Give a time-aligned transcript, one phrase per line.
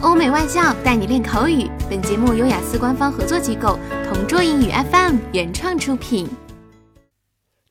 [0.00, 1.69] 欧美外教带你练口语。
[1.89, 6.27] 本节目由雅思官方合作机构同桌英语 FM 原创出品。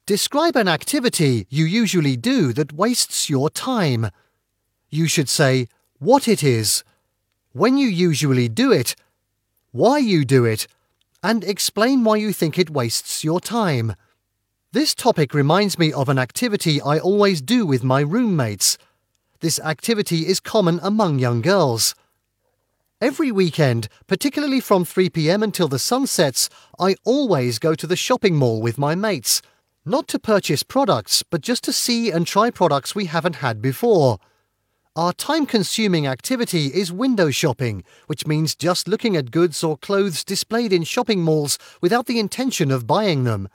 [0.07, 4.11] Describe an activity you usually do that wastes your time.
[4.91, 6.83] You should say what it is,
[7.53, 8.95] when you usually do it,
[9.73, 10.66] why you do it,
[11.23, 13.95] and explain why you think it wastes your time.
[14.73, 18.79] This topic reminds me of an activity I always do with my roommates.
[19.41, 21.95] This activity is common among young girls.
[23.03, 27.97] Every weekend, particularly from 3 pm until the sun sets, I always go to the
[27.97, 29.41] shopping mall with my mates.
[29.87, 34.19] Not to purchase products, but just to see and try products we haven't had before.
[34.97, 40.23] Our time consuming activity is window shopping, which means just looking at goods or clothes
[40.23, 43.48] displayed in shopping malls without the intention of buying them.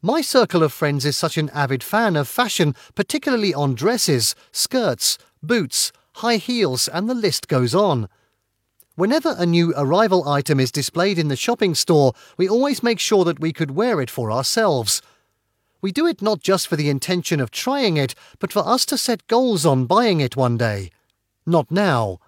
[0.00, 5.18] My circle of friends is such an avid fan of fashion, particularly on dresses, skirts,
[5.42, 8.08] boots, high heels, and the list goes on.
[8.98, 13.24] Whenever a new arrival item is displayed in the shopping store, we always make sure
[13.24, 15.00] that we could wear it for ourselves.
[15.80, 18.98] We do it not just for the intention of trying it, but for us to
[18.98, 20.90] set goals on buying it one day.
[21.46, 22.18] Not now.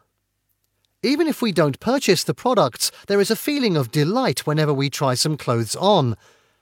[1.02, 4.88] Even if we don't purchase the products, there is a feeling of delight whenever we
[4.88, 6.16] try some clothes on.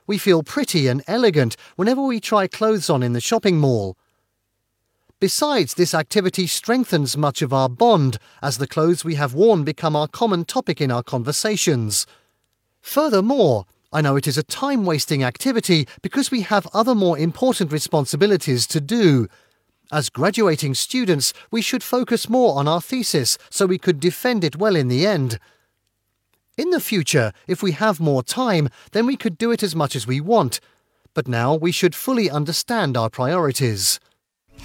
[0.07, 3.95] We feel pretty and elegant whenever we try clothes on in the shopping mall.
[5.19, 9.93] Besides, this activity strengthens much of our bond, as the clothes we have worn become
[9.93, 12.07] our common topic in our conversations.
[12.81, 17.73] Furthermore, I know it is a time wasting activity because we have other more important
[17.73, 19.27] responsibilities to do.
[19.91, 24.55] As graduating students, we should focus more on our thesis so we could defend it
[24.55, 25.37] well in the end.
[26.57, 29.97] In the future, if we have more time, then we could do it as much
[29.97, 30.61] as we want.
[31.13, 33.99] But now we should fully understand our priorities.